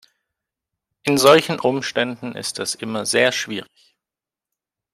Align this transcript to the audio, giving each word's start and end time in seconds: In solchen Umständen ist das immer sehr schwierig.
In 1.03 1.19
solchen 1.19 1.59
Umständen 1.59 2.33
ist 2.35 2.57
das 2.57 2.73
immer 2.73 3.05
sehr 3.05 3.31
schwierig. 3.31 3.93